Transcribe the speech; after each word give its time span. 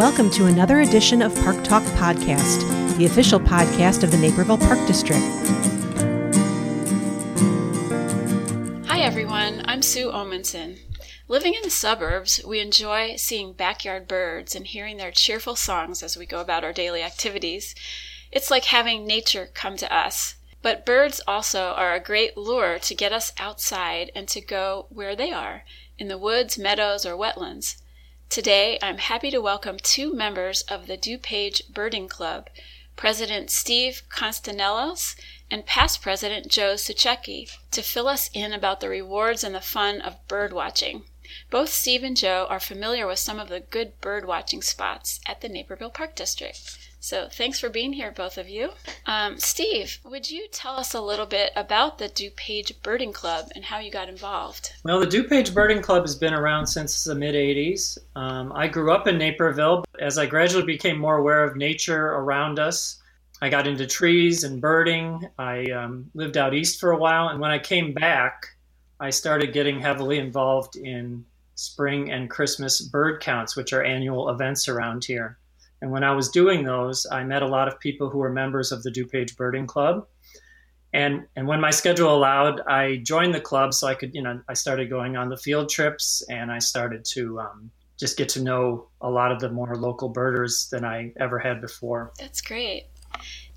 Welcome 0.00 0.30
to 0.30 0.46
another 0.46 0.80
edition 0.80 1.20
of 1.20 1.34
Park 1.42 1.62
Talk 1.62 1.82
Podcast, 1.82 2.96
the 2.96 3.04
official 3.04 3.38
podcast 3.38 4.02
of 4.02 4.10
the 4.10 4.16
Naperville 4.16 4.56
Park 4.56 4.78
District. 4.86 5.20
Hi, 8.86 9.00
everyone. 9.00 9.60
I'm 9.66 9.82
Sue 9.82 10.10
Omenson. 10.10 10.78
Living 11.28 11.52
in 11.52 11.60
the 11.62 11.68
suburbs, 11.68 12.40
we 12.46 12.60
enjoy 12.60 13.16
seeing 13.16 13.52
backyard 13.52 14.08
birds 14.08 14.56
and 14.56 14.66
hearing 14.66 14.96
their 14.96 15.10
cheerful 15.10 15.54
songs 15.54 16.02
as 16.02 16.16
we 16.16 16.24
go 16.24 16.40
about 16.40 16.64
our 16.64 16.72
daily 16.72 17.02
activities. 17.02 17.74
It's 18.32 18.50
like 18.50 18.64
having 18.64 19.06
nature 19.06 19.50
come 19.52 19.76
to 19.76 19.94
us. 19.94 20.36
But 20.62 20.86
birds 20.86 21.20
also 21.28 21.74
are 21.76 21.92
a 21.92 22.00
great 22.00 22.38
lure 22.38 22.78
to 22.78 22.94
get 22.94 23.12
us 23.12 23.34
outside 23.38 24.10
and 24.14 24.26
to 24.28 24.40
go 24.40 24.86
where 24.88 25.14
they 25.14 25.30
are 25.30 25.64
in 25.98 26.08
the 26.08 26.16
woods, 26.16 26.56
meadows, 26.56 27.04
or 27.04 27.18
wetlands. 27.18 27.82
Today, 28.30 28.78
I'm 28.80 28.98
happy 28.98 29.32
to 29.32 29.40
welcome 29.40 29.78
two 29.82 30.14
members 30.14 30.62
of 30.68 30.86
the 30.86 30.96
DuPage 30.96 31.68
Birding 31.74 32.06
Club, 32.06 32.48
President 32.94 33.50
Steve 33.50 34.02
Constanelos 34.08 35.16
and 35.50 35.66
past 35.66 36.00
President 36.00 36.46
Joe 36.46 36.74
Suchecki, 36.74 37.50
to 37.72 37.82
fill 37.82 38.06
us 38.06 38.30
in 38.32 38.52
about 38.52 38.78
the 38.78 38.88
rewards 38.88 39.42
and 39.42 39.52
the 39.52 39.60
fun 39.60 40.00
of 40.00 40.24
bird 40.28 40.52
watching. 40.52 41.06
Both 41.50 41.70
Steve 41.70 42.04
and 42.04 42.16
Joe 42.16 42.46
are 42.48 42.60
familiar 42.60 43.04
with 43.04 43.18
some 43.18 43.40
of 43.40 43.48
the 43.48 43.58
good 43.58 44.00
bird 44.00 44.24
watching 44.24 44.62
spots 44.62 45.18
at 45.26 45.40
the 45.40 45.48
Naperville 45.48 45.90
Park 45.90 46.14
District. 46.14 46.78
So 47.02 47.28
thanks 47.32 47.58
for 47.58 47.70
being 47.70 47.94
here, 47.94 48.12
both 48.12 48.36
of 48.36 48.48
you. 48.48 48.70
Um, 49.06 49.38
Steve, 49.38 49.98
would 50.04 50.30
you 50.30 50.46
tell 50.52 50.76
us 50.76 50.92
a 50.92 51.00
little 51.00 51.24
bit 51.24 51.50
about 51.56 51.96
the 51.96 52.10
DuPage 52.10 52.82
Birding 52.82 53.14
Club 53.14 53.48
and 53.54 53.64
how 53.64 53.78
you 53.78 53.90
got 53.90 54.10
involved? 54.10 54.74
Well, 54.84 55.00
the 55.00 55.06
DuPage 55.06 55.54
Birding 55.54 55.80
Club 55.80 56.02
has 56.02 56.14
been 56.14 56.34
around 56.34 56.66
since 56.66 57.02
the 57.02 57.14
mid 57.14 57.34
80s. 57.34 57.96
Um, 58.14 58.52
I 58.54 58.68
grew 58.68 58.92
up 58.92 59.06
in 59.06 59.16
Naperville. 59.16 59.86
As 59.98 60.18
I 60.18 60.26
gradually 60.26 60.66
became 60.66 60.98
more 60.98 61.16
aware 61.16 61.42
of 61.42 61.56
nature 61.56 62.08
around 62.08 62.58
us, 62.58 63.00
I 63.40 63.48
got 63.48 63.66
into 63.66 63.86
trees 63.86 64.44
and 64.44 64.60
birding. 64.60 65.26
I 65.38 65.64
um, 65.72 66.10
lived 66.14 66.36
out 66.36 66.52
east 66.52 66.78
for 66.78 66.90
a 66.90 66.98
while, 66.98 67.28
and 67.28 67.40
when 67.40 67.50
I 67.50 67.58
came 67.58 67.94
back, 67.94 68.46
I 69.00 69.08
started 69.08 69.54
getting 69.54 69.80
heavily 69.80 70.18
involved 70.18 70.76
in 70.76 71.24
spring 71.54 72.10
and 72.10 72.28
Christmas 72.28 72.82
bird 72.82 73.22
counts, 73.22 73.56
which 73.56 73.72
are 73.72 73.82
annual 73.82 74.28
events 74.28 74.68
around 74.68 75.06
here. 75.06 75.38
And 75.82 75.90
when 75.90 76.04
I 76.04 76.12
was 76.12 76.28
doing 76.28 76.64
those, 76.64 77.06
I 77.10 77.24
met 77.24 77.42
a 77.42 77.46
lot 77.46 77.68
of 77.68 77.80
people 77.80 78.10
who 78.10 78.18
were 78.18 78.30
members 78.30 78.72
of 78.72 78.82
the 78.82 78.90
DuPage 78.90 79.36
Birding 79.36 79.66
Club. 79.66 80.06
And, 80.92 81.26
and 81.36 81.46
when 81.46 81.60
my 81.60 81.70
schedule 81.70 82.14
allowed, 82.14 82.60
I 82.62 82.96
joined 82.96 83.34
the 83.34 83.40
club 83.40 83.72
so 83.72 83.86
I 83.86 83.94
could, 83.94 84.14
you 84.14 84.22
know, 84.22 84.40
I 84.48 84.54
started 84.54 84.90
going 84.90 85.16
on 85.16 85.28
the 85.28 85.36
field 85.36 85.68
trips 85.68 86.22
and 86.28 86.50
I 86.50 86.58
started 86.58 87.04
to 87.12 87.40
um, 87.40 87.70
just 87.98 88.16
get 88.16 88.28
to 88.30 88.42
know 88.42 88.88
a 89.00 89.08
lot 89.08 89.30
of 89.30 89.40
the 89.40 89.50
more 89.50 89.76
local 89.76 90.08
birders 90.08 90.68
than 90.70 90.84
I 90.84 91.12
ever 91.20 91.38
had 91.38 91.60
before. 91.60 92.12
That's 92.18 92.40
great. 92.40 92.86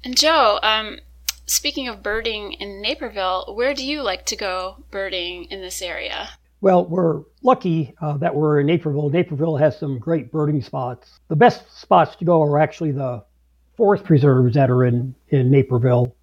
And 0.04 0.16
Joe, 0.18 0.60
um, 0.62 1.00
speaking 1.48 1.88
of 1.88 2.04
birding 2.04 2.54
in 2.54 2.82
Naperville, 2.82 3.54
where 3.56 3.74
do 3.74 3.86
you 3.86 4.04
like 4.04 4.26
to 4.28 4.36
go 4.36 4.84
birding 4.92 5.46
in 5.46 5.62
this 5.62 5.82
area? 5.82 6.30
Well, 6.64 6.86
we're 6.86 7.24
lucky 7.42 7.94
uh, 8.00 8.16
that 8.20 8.34
we're 8.34 8.62
in 8.62 8.68
Naperville. 8.68 9.10
Naperville 9.10 9.58
has 9.58 9.78
some 9.78 10.00
great 10.00 10.32
birding 10.32 10.62
spots. 10.62 11.20
The 11.28 11.36
best 11.36 11.78
spots 11.78 12.16
to 12.16 12.24
go 12.24 12.42
are 12.42 12.58
actually 12.58 12.94
the 12.94 13.26
forest 13.76 14.06
preserves 14.06 14.54
that 14.54 14.70
are 14.70 14.86
in, 14.86 15.14
in 15.28 15.52
Naperville, 15.52 16.16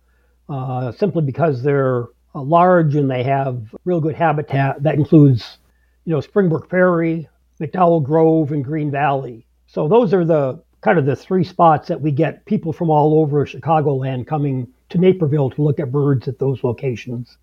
uh, 0.48 0.92
simply 0.92 1.24
because 1.24 1.62
they're 1.62 2.04
uh, 2.34 2.40
large 2.40 2.94
and 2.94 3.10
they 3.10 3.22
have 3.22 3.74
real 3.84 4.00
good 4.00 4.14
habitat. 4.14 4.82
That 4.82 4.94
includes, 4.94 5.58
you 6.06 6.14
know, 6.14 6.22
Springbrook 6.22 6.70
Prairie, 6.70 7.28
McDowell 7.60 8.02
Grove, 8.02 8.50
and 8.50 8.64
Green 8.64 8.90
Valley. 8.90 9.46
So 9.66 9.88
those 9.88 10.14
are 10.14 10.24
the 10.24 10.64
kind 10.80 10.98
of 10.98 11.04
the 11.04 11.16
three 11.16 11.44
spots 11.44 11.88
that 11.88 12.00
we 12.00 12.12
get 12.12 12.46
people 12.46 12.72
from 12.72 12.88
all 12.88 13.20
over 13.20 13.44
Chicagoland 13.44 14.26
coming 14.26 14.68
to 14.88 14.96
Naperville 14.96 15.50
to 15.50 15.60
look 15.60 15.78
at 15.78 15.92
birds 15.92 16.28
at 16.28 16.38
those 16.38 16.64
locations. 16.64 17.36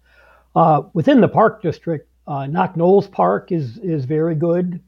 Uh, 0.55 0.81
within 0.93 1.21
the 1.21 1.27
park 1.27 1.61
district, 1.61 2.09
uh, 2.27 2.45
Knoch-Knolls 2.45 3.07
Park 3.07 3.51
is 3.51 3.77
is 3.77 4.05
very 4.05 4.35
good. 4.35 4.81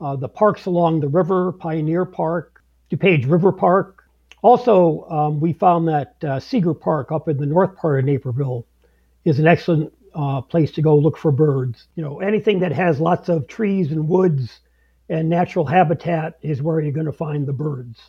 Uh, 0.00 0.16
the 0.16 0.28
parks 0.28 0.66
along 0.66 1.00
the 1.00 1.08
river, 1.08 1.52
Pioneer 1.52 2.04
Park, 2.04 2.62
DuPage 2.90 3.30
River 3.30 3.52
Park. 3.52 4.04
Also, 4.42 5.08
um, 5.08 5.40
we 5.40 5.52
found 5.52 5.86
that 5.86 6.16
uh, 6.24 6.40
Seeger 6.40 6.74
Park 6.74 7.12
up 7.12 7.28
in 7.28 7.36
the 7.36 7.46
north 7.46 7.76
part 7.76 8.00
of 8.00 8.04
Naperville 8.04 8.66
is 9.24 9.38
an 9.38 9.46
excellent 9.46 9.92
uh, 10.14 10.40
place 10.40 10.72
to 10.72 10.82
go 10.82 10.96
look 10.96 11.16
for 11.16 11.30
birds. 11.30 11.86
You 11.94 12.02
know, 12.02 12.20
anything 12.20 12.58
that 12.60 12.72
has 12.72 13.00
lots 13.00 13.28
of 13.28 13.46
trees 13.46 13.92
and 13.92 14.08
woods 14.08 14.60
and 15.08 15.28
natural 15.28 15.64
habitat 15.64 16.38
is 16.42 16.60
where 16.60 16.80
you're 16.80 16.92
going 16.92 17.06
to 17.06 17.12
find 17.12 17.46
the 17.46 17.52
birds. 17.52 18.00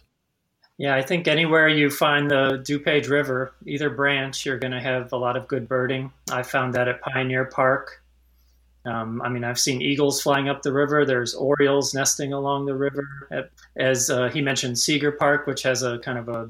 Yeah, 0.80 0.96
I 0.96 1.04
think 1.04 1.28
anywhere 1.28 1.68
you 1.68 1.92
find 1.92 2.32
the 2.32 2.64
DuPage 2.68 3.08
River, 3.08 3.54
either 3.68 3.92
branch, 3.92 4.44
you're 4.46 4.58
going 4.58 4.72
to 4.72 4.82
have 4.82 5.14
a 5.14 5.18
lot 5.18 5.38
of 5.38 5.48
good 5.48 5.68
birding. 5.68 6.12
I 6.32 6.42
found 6.42 6.74
that 6.74 6.88
at 6.88 7.00
Pioneer 7.02 7.46
Park. 7.46 8.03
Um, 8.86 9.22
I 9.22 9.30
mean, 9.30 9.44
I've 9.44 9.60
seen 9.60 9.82
eagles 9.82 10.22
flying 10.22 10.50
up 10.50 10.62
the 10.62 10.74
river. 10.74 11.06
There's 11.06 11.34
orioles 11.34 11.94
nesting 11.94 12.34
along 12.34 12.66
the 12.66 12.76
river. 12.76 13.50
As 13.78 14.10
uh, 14.10 14.30
he 14.30 14.42
mentioned, 14.42 14.78
Seeger 14.78 15.14
Park, 15.14 15.48
which 15.48 15.64
has 15.64 15.84
a 15.84 16.00
kind 16.00 16.18
of 16.18 16.28
a 16.28 16.50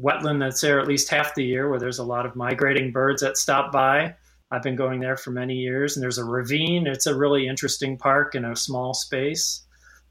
wetland 0.00 0.40
that's 0.40 0.60
there 0.60 0.78
at 0.78 0.88
least 0.88 1.08
half 1.08 1.34
the 1.34 1.44
year, 1.44 1.68
where 1.70 1.78
there's 1.78 1.98
a 1.98 2.04
lot 2.04 2.26
of 2.26 2.36
migrating 2.36 2.92
birds 2.92 3.22
that 3.22 3.36
stop 3.36 3.72
by. 3.72 4.14
I've 4.50 4.62
been 4.62 4.76
going 4.76 5.00
there 5.00 5.16
for 5.16 5.30
many 5.30 5.54
years, 5.54 5.96
and 5.96 6.02
there's 6.02 6.18
a 6.18 6.24
ravine. 6.24 6.86
It's 6.86 7.06
a 7.06 7.16
really 7.16 7.46
interesting 7.46 7.96
park 7.96 8.34
in 8.34 8.44
a 8.44 8.56
small 8.56 8.94
space. 8.94 9.64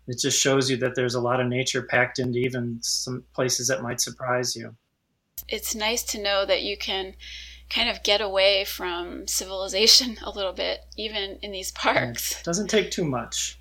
It 0.07 0.18
just 0.18 0.40
shows 0.41 0.72
you 0.72 0.78
that 0.78 0.96
there's 0.96 1.13
a 1.13 1.22
lot 1.22 1.40
of 1.40 1.47
nature 1.47 1.84
packed 1.84 2.18
into 2.19 2.40
even 2.40 2.80
some 2.81 3.24
places 3.36 3.68
that 3.68 3.84
might 3.84 4.01
surprise 4.01 4.56
you. 4.56 4.75
It's 5.47 5.75
nice 5.75 6.03
to 6.03 6.22
know 6.22 6.46
that 6.46 6.63
you 6.63 6.78
can 6.78 7.16
kind 7.69 7.90
of 7.90 8.03
get 8.03 8.22
away 8.22 8.66
from 8.66 9.28
civilization 9.28 10.18
a 10.24 10.30
little 10.30 10.53
bit, 10.53 10.85
even 10.97 11.38
in 11.41 11.52
these 11.52 11.72
parks. 11.72 12.40
It 12.40 12.44
doesn't 12.44 12.68
take 12.68 12.91
too 12.91 13.06
much. 13.06 13.59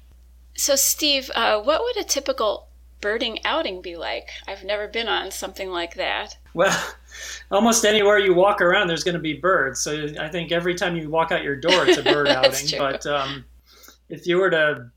So, 0.55 0.75
Steve, 0.75 1.31
uh, 1.35 1.61
what 1.61 1.83
would 1.83 1.97
a 1.97 2.05
typical 2.05 2.69
birding 3.01 3.45
outing 3.45 3.81
be 3.81 3.97
like? 3.97 4.31
I've 4.49 4.65
never 4.65 4.89
been 4.89 5.07
on 5.07 5.31
something 5.31 5.71
like 5.71 5.95
that. 5.95 6.37
Well, 6.55 6.77
almost 7.51 7.85
anywhere 7.85 8.19
you 8.19 8.35
walk 8.35 8.61
around, 8.61 8.89
there's 8.89 9.05
going 9.05 9.15
to 9.15 9.21
be 9.21 9.35
birds. 9.35 9.81
So 9.81 10.09
I 10.19 10.29
think 10.29 10.51
every 10.51 10.75
time 10.75 10.97
you 10.97 11.09
walk 11.11 11.31
out 11.31 11.45
your 11.45 11.57
door, 11.57 11.87
it's 11.87 11.99
a 11.99 12.03
bird 12.13 12.29
outing. 12.29 12.67
True. 12.67 12.79
But 12.79 13.07
um, 13.07 13.45
if 14.09 14.27
you 14.27 14.39
were 14.39 14.51
to 14.51 14.91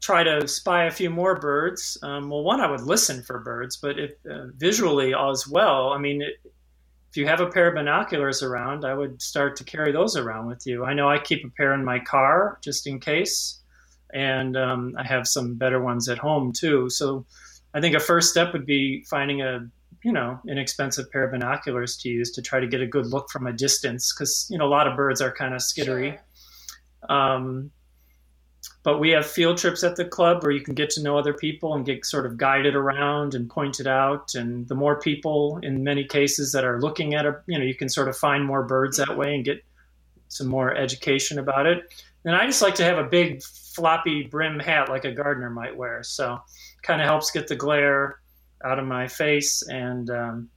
try 0.00 0.22
to 0.22 0.46
spy 0.48 0.84
a 0.84 0.90
few 0.90 1.10
more 1.10 1.38
birds, 1.38 1.98
um, 2.02 2.30
well, 2.30 2.42
one, 2.42 2.60
I 2.60 2.70
would 2.70 2.82
listen 2.82 3.22
for 3.22 3.40
birds, 3.40 3.76
but 3.76 3.98
if, 3.98 4.12
uh, 4.30 4.46
visually 4.56 5.14
as 5.14 5.46
well, 5.48 5.90
I 5.90 5.98
mean, 5.98 6.22
it, 6.22 6.40
if 7.16 7.20
you 7.20 7.26
have 7.26 7.40
a 7.40 7.46
pair 7.46 7.68
of 7.68 7.74
binoculars 7.74 8.42
around, 8.42 8.84
I 8.84 8.92
would 8.92 9.22
start 9.22 9.56
to 9.56 9.64
carry 9.64 9.90
those 9.90 10.18
around 10.18 10.48
with 10.48 10.66
you. 10.66 10.84
I 10.84 10.92
know 10.92 11.08
I 11.08 11.18
keep 11.18 11.46
a 11.46 11.48
pair 11.48 11.72
in 11.72 11.82
my 11.82 11.98
car 11.98 12.58
just 12.62 12.86
in 12.86 13.00
case, 13.00 13.58
and 14.12 14.54
um, 14.54 14.94
I 14.98 15.02
have 15.02 15.26
some 15.26 15.54
better 15.54 15.80
ones 15.82 16.10
at 16.10 16.18
home 16.18 16.52
too. 16.52 16.90
So 16.90 17.24
I 17.72 17.80
think 17.80 17.96
a 17.96 18.00
first 18.00 18.30
step 18.30 18.52
would 18.52 18.66
be 18.66 19.02
finding 19.08 19.40
a 19.40 19.66
you 20.04 20.12
know 20.12 20.38
inexpensive 20.46 21.10
pair 21.10 21.24
of 21.24 21.30
binoculars 21.30 21.96
to 22.02 22.10
use 22.10 22.32
to 22.32 22.42
try 22.42 22.60
to 22.60 22.66
get 22.66 22.82
a 22.82 22.86
good 22.86 23.06
look 23.06 23.30
from 23.30 23.46
a 23.46 23.52
distance 23.54 24.12
because 24.12 24.46
you 24.50 24.58
know 24.58 24.66
a 24.66 24.68
lot 24.68 24.86
of 24.86 24.94
birds 24.94 25.22
are 25.22 25.32
kind 25.32 25.54
of 25.54 25.62
skittery. 25.62 26.18
Sure. 26.18 27.16
Um, 27.16 27.70
but 28.82 29.00
we 29.00 29.10
have 29.10 29.26
field 29.26 29.58
trips 29.58 29.82
at 29.82 29.96
the 29.96 30.04
club 30.04 30.42
where 30.42 30.52
you 30.52 30.60
can 30.60 30.74
get 30.74 30.90
to 30.90 31.02
know 31.02 31.18
other 31.18 31.34
people 31.34 31.74
and 31.74 31.84
get 31.84 32.06
sort 32.06 32.24
of 32.24 32.36
guided 32.36 32.76
around 32.76 33.34
and 33.34 33.50
pointed 33.50 33.86
out. 33.86 34.34
And 34.34 34.68
the 34.68 34.76
more 34.76 35.00
people, 35.00 35.58
in 35.62 35.82
many 35.82 36.04
cases, 36.04 36.52
that 36.52 36.64
are 36.64 36.80
looking 36.80 37.14
at 37.14 37.26
a, 37.26 37.40
you 37.46 37.58
know, 37.58 37.64
you 37.64 37.74
can 37.74 37.88
sort 37.88 38.08
of 38.08 38.16
find 38.16 38.44
more 38.44 38.62
birds 38.62 38.98
that 38.98 39.16
way 39.16 39.34
and 39.34 39.44
get 39.44 39.64
some 40.28 40.46
more 40.46 40.74
education 40.74 41.38
about 41.38 41.66
it. 41.66 41.82
And 42.24 42.34
I 42.34 42.46
just 42.46 42.62
like 42.62 42.76
to 42.76 42.84
have 42.84 42.98
a 42.98 43.04
big 43.04 43.42
floppy 43.42 44.24
brim 44.24 44.58
hat 44.58 44.88
like 44.88 45.04
a 45.04 45.12
gardener 45.12 45.50
might 45.50 45.76
wear. 45.76 46.02
So 46.02 46.40
kind 46.82 47.00
of 47.00 47.06
helps 47.06 47.30
get 47.30 47.48
the 47.48 47.56
glare 47.56 48.20
out 48.64 48.78
of 48.78 48.86
my 48.86 49.08
face 49.08 49.62
and 49.68 50.08
um, 50.10 50.48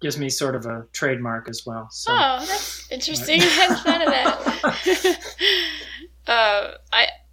gives 0.00 0.18
me 0.18 0.28
sort 0.28 0.54
of 0.54 0.66
a 0.66 0.86
trademark 0.92 1.48
as 1.48 1.64
well. 1.64 1.88
So, 1.90 2.12
oh, 2.12 2.44
that's 2.46 2.90
interesting. 2.90 3.40
I 3.40 3.44
hadn't 3.44 3.78
thought 3.78 4.02
of 4.02 4.08
that. 5.04 5.18
uh, 6.26 6.70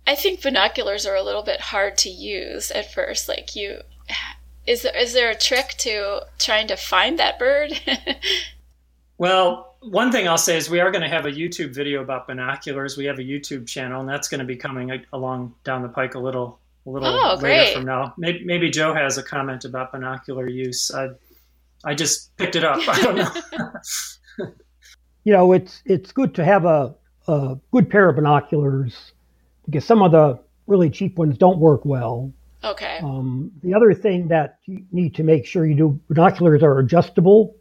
I 0.09 0.13
I 0.13 0.15
think 0.15 0.41
binoculars 0.41 1.06
are 1.06 1.15
a 1.15 1.21
little 1.21 1.44
bit 1.44 1.61
hard 1.61 1.95
to 2.00 2.09
use 2.09 2.71
at 2.71 2.91
first. 2.91 3.29
Like 3.29 3.56
you, 3.56 3.81
is 4.65 4.81
there 4.81 4.97
is 4.97 5.13
there 5.13 5.29
a 5.29 5.35
trick 5.35 5.75
to 5.79 6.21
trying 6.39 6.67
to 6.67 6.75
find 6.75 7.19
that 7.19 7.38
bird? 7.38 7.79
well, 9.19 9.75
one 9.81 10.11
thing 10.11 10.27
I'll 10.27 10.38
say 10.38 10.57
is 10.57 10.67
we 10.67 10.79
are 10.79 10.89
going 10.89 11.03
to 11.03 11.09
have 11.09 11.27
a 11.27 11.31
YouTube 11.31 11.75
video 11.75 12.01
about 12.01 12.25
binoculars. 12.25 12.97
We 12.97 13.06
have 13.06 13.19
a 13.19 13.23
YouTube 13.23 13.67
channel, 13.67 14.00
and 14.01 14.09
that's 14.09 14.27
going 14.27 14.39
to 14.39 14.45
be 14.45 14.56
coming 14.56 14.91
along 15.13 15.53
down 15.63 15.83
the 15.83 15.89
pike 15.89 16.15
a 16.15 16.19
little 16.19 16.59
a 16.88 16.89
little 16.89 17.07
oh, 17.07 17.35
later 17.35 17.39
great. 17.39 17.75
from 17.75 17.85
now. 17.85 18.15
Maybe, 18.17 18.44
maybe 18.44 18.71
Joe 18.71 18.95
has 18.95 19.19
a 19.19 19.23
comment 19.23 19.63
about 19.63 19.91
binocular 19.91 20.50
use. 20.50 20.89
I 20.89 21.09
I 21.83 21.94
just 21.94 22.35
picked 22.35 22.56
it 22.56 22.63
up. 22.63 22.79
I 22.88 23.01
don't 23.01 23.15
know. 23.15 24.51
you 25.23 25.33
know, 25.33 25.53
it's 25.53 25.83
it's 25.85 26.11
good 26.11 26.33
to 26.33 26.44
have 26.44 26.65
a, 26.65 26.95
a 27.27 27.59
good 27.71 27.91
pair 27.91 28.09
of 28.09 28.15
binoculars 28.15 29.11
because 29.69 29.86
some 29.86 30.01
of 30.01 30.12
the 30.12 30.39
really 30.68 30.89
cheap 30.89 31.18
ones 31.18 31.38
don't 31.38 31.60
work 31.60 31.86
well. 31.86 32.31
Okay. 32.63 33.00
Um, 33.01 33.51
the 33.63 33.74
other 33.74 33.94
thing 33.94 34.27
that 34.30 34.60
you 34.66 34.83
need 34.92 35.16
to 35.16 35.24
make 35.24 35.45
sure 35.45 35.66
you 35.66 35.75
do 35.75 36.00
binoculars 36.10 36.62
are 36.62 36.80
adjustable 36.80 37.56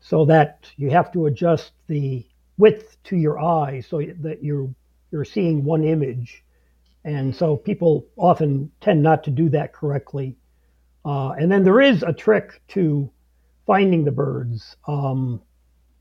so 0.00 0.24
that 0.26 0.70
you 0.76 0.90
have 0.90 1.12
to 1.12 1.26
adjust 1.26 1.72
the 1.86 2.26
width 2.58 2.96
to 3.04 3.16
your 3.16 3.40
eye 3.40 3.80
so 3.80 4.02
that 4.20 4.42
you're 4.42 4.68
you're 5.10 5.24
seeing 5.24 5.64
one 5.64 5.84
image. 5.84 6.44
And 7.04 7.34
so 7.34 7.56
people 7.56 8.06
often 8.16 8.70
tend 8.80 9.02
not 9.02 9.24
to 9.24 9.30
do 9.30 9.48
that 9.50 9.72
correctly. 9.72 10.36
Uh, 11.04 11.30
and 11.32 11.52
then 11.52 11.62
there 11.62 11.80
is 11.80 12.02
a 12.02 12.12
trick 12.12 12.62
to 12.68 13.10
finding 13.66 14.04
the 14.04 14.10
birds. 14.10 14.76
Um, 14.88 15.40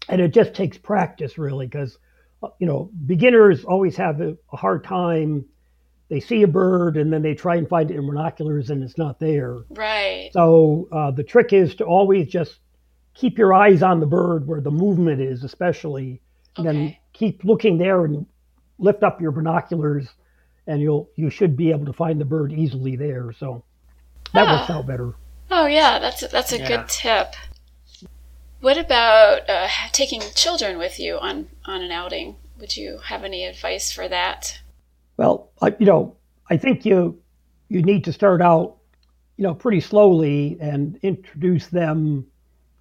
and 0.10 0.22
it 0.22 0.34
just 0.34 0.54
takes 0.54 0.78
practice 0.78 1.38
really 1.38 1.68
because 1.68 1.98
you 2.60 2.68
know 2.68 2.90
beginners 3.06 3.63
always 3.66 3.95
have 3.98 4.22
a, 4.22 4.38
a, 4.51 4.57
hard 4.57 4.84
time. 4.84 5.45
They 6.10 6.19
see 6.19 6.44
a 6.44 6.48
bird 6.48 6.98
and 6.98 7.12
then 7.12 7.22
they 7.22 7.34
try 7.34 7.56
and 7.56 7.68
find 7.68 7.90
it 7.90 7.95
in 7.95 8.06
binoculars 8.06 8.69
and 8.69 8.84
it's 8.84 8.98
not 8.98 9.19
there. 9.19 9.60
Right. 9.69 10.30
So 10.34 10.88
uh, 10.92 11.12
the 11.12 11.24
trick 11.24 11.54
is 11.54 11.75
to 11.75 11.86
always 11.86 12.28
just 12.28 12.60
keep 13.13 13.38
your 13.38 13.54
eyes 13.54 13.81
on 13.81 14.00
the 14.00 14.06
bird 14.06 14.48
where 14.48 14.62
the 14.62 14.72
movement 14.72 15.22
is 15.22 15.44
especially 15.44 16.22
and 16.57 16.68
okay. 16.68 16.78
then 16.78 16.98
keep 17.13 17.44
looking 17.44 17.78
there 17.78 18.06
and 18.06 18.25
lift 18.78 19.04
up 19.04 19.22
your 19.22 19.31
binoculars 19.31 20.07
and 20.68 20.81
you'll 20.81 21.10
you 21.16 21.30
should 21.30 21.56
be 21.56 21.72
able 21.72 21.86
to 21.86 21.94
find 21.94 22.19
the 22.19 22.25
bird 22.25 22.51
easily 22.51 22.95
there. 22.95 23.31
So 23.31 23.63
that 24.34 24.48
ah. 24.48 24.60
works 24.60 24.69
out 24.69 24.86
better. 24.86 25.13
Oh 25.50 25.66
yeah. 25.66 26.00
That's 26.00 26.24
a, 26.24 26.28
that's 26.28 26.51
a 26.51 26.60
yeah. 26.60 26.68
good 26.68 26.90
tip 26.90 27.36
what 28.63 28.77
about 28.77 29.50
uh, 29.50 29.68
taking 29.92 30.21
children 30.36 30.77
with 30.77 30.98
you 30.98 31.18
on, 31.18 31.50
on 31.65 31.81
an 31.81 31.92
outing? 31.92 32.38
Would 32.60 32.77
you 32.77 33.00
have 33.00 33.25
any 33.25 33.44
advice 33.44 33.92
for 33.92 34.07
that? 34.07 34.57
Well, 35.18 35.51
I, 35.62 35.75
you 35.80 35.86
know, 35.86 36.15
I 36.50 36.56
think 36.56 36.86
you 36.86 37.19
you 37.68 37.81
need 37.81 38.06
to 38.06 38.13
start 38.13 38.42
out, 38.42 38.77
you 39.36 39.44
know, 39.44 39.54
pretty 39.54 39.81
slowly 39.81 40.57
and 40.62 40.98
introduce 41.01 41.68
them 41.68 42.25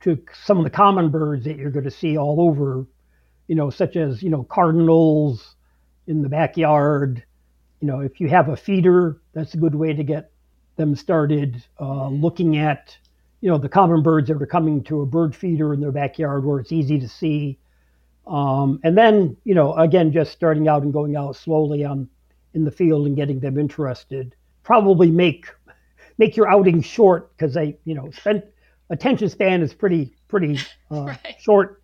to 0.02 0.22
some 0.44 0.56
of 0.58 0.62
the 0.62 0.70
common 0.70 1.10
birds 1.10 1.44
that 1.46 1.56
you're 1.56 1.72
going 1.72 1.84
to 1.84 1.90
see 1.90 2.16
all 2.16 2.40
over, 2.40 2.86
you 3.48 3.56
know, 3.56 3.68
such 3.68 3.96
as 3.96 4.22
you 4.22 4.30
know 4.30 4.44
cardinals 4.44 5.56
in 6.06 6.22
the 6.22 6.28
backyard. 6.28 7.24
You 7.80 7.88
know, 7.88 7.98
if 7.98 8.20
you 8.20 8.28
have 8.28 8.48
a 8.48 8.56
feeder, 8.56 9.20
that's 9.32 9.54
a 9.54 9.56
good 9.56 9.74
way 9.74 9.94
to 9.94 10.04
get 10.04 10.30
them 10.76 10.94
started 10.94 11.64
uh, 11.80 12.08
looking 12.08 12.56
at 12.56 12.96
you 13.42 13.50
know 13.50 13.58
the 13.58 13.68
common 13.68 14.02
birds 14.02 14.28
that 14.28 14.40
are 14.40 14.46
coming 14.46 14.82
to 14.84 15.02
a 15.02 15.06
bird 15.06 15.36
feeder 15.36 15.74
in 15.74 15.80
their 15.80 15.92
backyard 15.92 16.44
where 16.44 16.60
it's 16.60 16.72
easy 16.72 16.98
to 16.98 17.08
see. 17.08 17.58
Um, 18.26 18.80
and 18.84 18.96
then 18.96 19.36
you 19.44 19.54
know 19.54 19.74
again 19.74 20.12
just 20.12 20.32
starting 20.32 20.68
out 20.68 20.82
and 20.82 20.92
going 20.92 21.16
out 21.16 21.36
slowly 21.36 21.84
on 21.84 22.08
in 22.54 22.64
the 22.64 22.70
field 22.70 23.06
and 23.06 23.16
getting 23.16 23.40
them 23.40 23.58
interested. 23.58 24.34
Probably 24.62 25.10
make 25.10 25.48
make 26.18 26.36
your 26.36 26.48
outing 26.48 26.80
short 26.80 27.36
because 27.36 27.52
they 27.52 27.76
you 27.84 27.94
know 27.94 28.10
spend 28.12 28.44
attention 28.90 29.28
span 29.28 29.60
is 29.60 29.74
pretty 29.74 30.14
pretty 30.28 30.58
uh, 30.90 31.02
right. 31.02 31.36
short. 31.40 31.82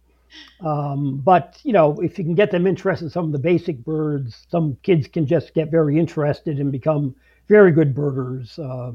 Um, 0.61 1.21
but 1.25 1.59
you 1.65 1.73
know 1.73 1.99
if 2.01 2.19
you 2.19 2.25
can 2.25 2.37
get 2.37 2.53
them 2.53 2.69
interested 2.69 3.07
in 3.07 3.11
some 3.11 3.25
of 3.25 3.33
the 3.33 3.39
basic 3.39 3.79
birds 3.85 4.47
some 4.49 4.77
kids 4.85 5.09
can 5.09 5.27
just 5.27 5.55
get 5.55 5.73
very 5.73 5.99
interested 5.99 6.61
and 6.61 6.71
become 6.71 7.17
very 7.49 7.73
good 7.73 7.95
birders 7.95 8.59
uh, 8.59 8.93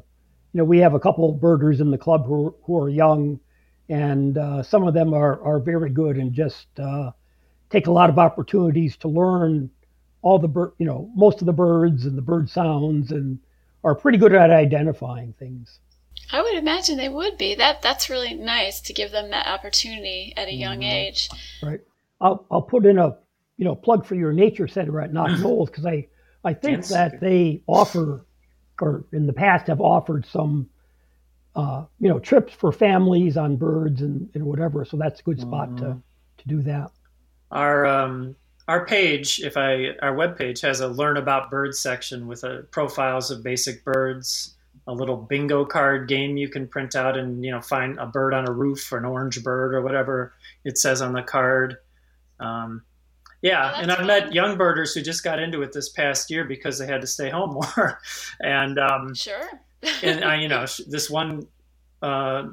you 0.54 0.60
know, 0.60 0.64
we 0.64 0.78
have 0.80 0.94
a 0.94 1.00
couple 1.00 1.30
of 1.30 1.42
birders 1.42 1.82
in 1.82 1.90
the 1.90 1.98
club 1.98 2.26
who, 2.26 2.56
who 2.64 2.82
are 2.82 2.90
young, 2.90 3.40
and 3.90 4.38
uh, 4.38 4.62
some 4.64 4.88
of 4.88 4.94
them 4.94 5.14
are, 5.14 5.42
are 5.42 5.60
very 5.60 5.90
good 5.90 6.18
and 6.18 6.32
just 6.32 6.68
uh, 6.80 7.12
take 7.70 7.88
a 7.88 7.92
lot 7.92 8.10
of 8.10 8.20
opportunities 8.20 8.96
to 8.98 9.08
learn 9.08 9.70
all 10.22 10.40
the 10.40 10.48
bird, 10.48 10.72
you 10.78 10.86
know, 10.86 11.10
most 11.16 11.42
of 11.42 11.48
the 11.48 11.54
birds 11.54 12.06
and 12.06 12.18
the 12.18 12.22
bird 12.22 12.50
sounds, 12.50 13.12
and 13.12 13.40
are 13.84 13.96
pretty 13.96 14.18
good 14.18 14.34
at 14.34 14.52
identifying 14.52 15.34
things. 15.34 15.80
I 16.32 16.42
would 16.42 16.56
imagine 16.56 16.98
they 16.98 17.10
would 17.10 17.38
be. 17.38 17.56
That 17.56 17.82
that's 17.82 18.10
really 18.10 18.34
nice 18.34 18.80
to 18.82 18.94
give 18.94 19.12
them 19.12 19.32
that 19.32 19.48
opportunity 19.48 20.34
at 20.38 20.48
a 20.48 20.54
young 20.54 20.78
mm-hmm. 20.78 20.84
age. 20.84 21.30
Right. 21.62 21.82
I'll 22.22 22.46
I'll 22.50 22.62
put 22.62 22.86
in 22.86 22.98
a 22.98 23.18
you 23.58 23.66
know 23.66 23.76
plug 23.76 24.06
for 24.06 24.16
your 24.16 24.32
nature 24.32 24.68
center 24.68 25.02
at 25.02 25.12
Knoch 25.12 25.40
Knolls 25.40 25.70
because 25.70 25.86
I 25.86 26.08
I 26.44 26.54
think 26.54 26.78
yes. 26.78 26.90
that 26.90 27.20
they 27.20 27.64
offer 27.68 28.26
or 28.84 29.04
in 29.12 29.26
the 29.28 29.34
past 29.34 29.68
have 29.68 29.82
offered 29.82 30.26
some 30.26 30.70
uh, 31.56 31.86
you 32.00 32.10
know 32.10 32.20
trips 32.20 32.54
for 32.54 32.72
families 32.72 33.38
on 33.38 33.56
birds 33.56 34.02
and, 34.02 34.30
and 34.34 34.44
whatever. 34.44 34.86
So 34.86 34.98
that's 34.98 35.20
a 35.20 35.24
good 35.24 35.40
spot 35.40 35.70
mm-hmm. 35.70 35.86
to 35.86 36.02
to 36.38 36.48
do 36.48 36.62
that. 36.64 36.92
Our 37.52 37.86
um, 37.86 38.36
our 38.68 38.86
page, 38.86 39.40
if 39.40 39.56
I 39.58 39.96
our 40.02 40.14
web 40.14 40.38
page 40.38 40.62
has 40.62 40.82
a 40.82 40.88
learn 40.88 41.18
about 41.18 41.50
birds 41.50 41.80
section 41.80 42.28
with 42.28 42.44
a 42.44 42.66
profiles 42.72 43.32
of 43.32 43.44
basic 43.44 43.84
birds, 43.84 44.56
a 44.88 44.94
little 44.94 45.18
bingo 45.18 45.64
card 45.66 46.08
game 46.08 46.38
you 46.38 46.50
can 46.50 46.68
print 46.68 46.96
out 46.96 47.18
and 47.18 47.44
you 47.46 47.52
know 47.52 47.62
find 47.62 47.98
a 48.00 48.06
bird 48.06 48.34
on 48.34 48.48
a 48.48 48.52
roof 48.52 48.92
or 48.92 48.98
an 48.98 49.06
orange 49.06 49.44
bird 49.44 49.74
or 49.74 49.82
whatever 49.82 50.34
it 50.64 50.78
says 50.78 51.02
on 51.02 51.14
the 51.14 51.24
card. 51.24 51.78
Um, 52.40 52.84
yeah, 53.44 53.74
oh, 53.76 53.82
and 53.82 53.92
I've 53.92 53.98
fun. 53.98 54.08
met 54.08 54.34
young 54.34 54.58
birders 54.58 54.94
who 54.94 55.02
just 55.02 55.22
got 55.22 55.38
into 55.38 55.62
it 55.64 55.74
this 55.74 55.90
past 55.90 56.32
year 56.32 56.46
because 56.46 56.80
they 56.80 56.88
had 56.88 57.02
to 57.02 57.08
stay 57.08 57.30
home 57.30 57.52
more. 57.76 58.00
and 58.40 58.80
um, 58.80 59.14
sure. 59.14 59.50
and 60.02 60.24
I, 60.24 60.42
you 60.42 60.48
know, 60.48 60.66
this 60.88 61.10
one 61.10 61.46
uh, 62.02 62.44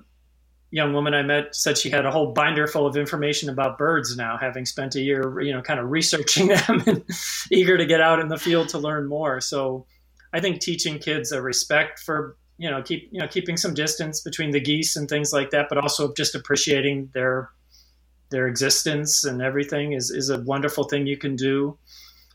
young 0.73 0.93
woman 0.93 1.15
I 1.15 1.23
met 1.23 1.55
said 1.55 1.79
she 1.79 1.91
had 1.91 2.07
a 2.07 2.11
whole 2.11 2.33
binder 2.33 2.67
full 2.67 2.89
of 2.89 2.97
information 2.97 3.49
about 3.49 3.79
birds 3.79 4.17
now, 4.17 4.37
having 4.37 4.67
spent 4.67 4.97
a 4.97 5.01
year, 5.01 5.41
you 5.41 5.53
know, 5.53 5.63
kind 5.63 5.79
of 5.79 5.91
researching 5.91 6.49
them 6.67 6.83
and 6.85 7.05
eager 7.53 7.79
to 7.79 7.87
get 7.87 8.01
out 8.01 8.19
in 8.19 8.27
the 8.27 8.39
field 8.39 8.69
to 8.71 8.79
learn 8.79 9.07
more. 9.07 9.41
So 9.41 9.87
I 10.33 10.41
think 10.41 10.61
teaching 10.61 10.99
kids 10.99 11.31
a 11.31 11.41
respect 11.41 12.01
for 12.01 12.37
you 12.59 12.69
know 12.69 12.83
keep 12.83 13.09
you 13.13 13.21
know 13.21 13.29
keeping 13.29 13.57
some 13.57 13.75
distance 13.75 14.21
between 14.21 14.51
the 14.51 14.61
geese 14.61 14.97
and 14.97 15.09
things 15.09 15.33
like 15.33 15.51
that, 15.51 15.67
but 15.69 15.79
also 15.79 16.13
just 16.15 16.35
appreciating 16.35 17.11
their 17.15 17.51
their 18.31 18.47
existence 18.47 19.25
and 19.25 19.43
everything 19.43 19.93
is, 19.93 20.11
is 20.11 20.31
a 20.31 20.41
wonderful 20.41 20.85
thing 20.85 21.07
you 21.07 21.17
can 21.17 21.37
do. 21.37 21.79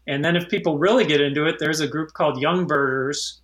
And 0.08 0.24
then 0.24 0.36
if 0.36 0.50
people 0.50 0.78
really 0.78 1.06
get 1.06 1.22
into 1.22 1.46
it, 1.46 1.56
there's 1.60 1.80
a 1.80 1.88
group 1.88 2.14
called 2.14 2.40
Young 2.40 2.68
Birders, 2.68 3.42